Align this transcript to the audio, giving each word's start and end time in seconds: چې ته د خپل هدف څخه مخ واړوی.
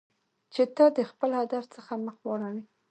چې 0.53 0.63
ته 0.75 0.85
د 0.97 0.99
خپل 1.11 1.29
هدف 1.41 1.63
څخه 1.75 1.93
مخ 2.05 2.15
واړوی. 2.25 2.63